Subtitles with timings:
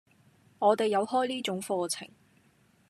[0.57, 2.09] 我哋有開呢種課程